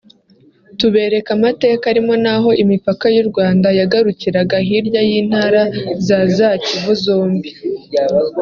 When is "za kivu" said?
6.37-6.93